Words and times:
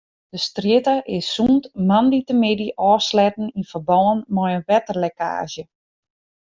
De 0.31 0.37
strjitte 0.47 0.95
is 1.17 1.25
sûnt 1.35 1.63
moandeitemiddei 1.87 2.75
ôfsletten 2.91 3.47
yn 3.57 3.69
ferbân 3.71 4.17
mei 4.35 4.53
in 4.57 4.63
wetterlekkaazje. 4.69 5.63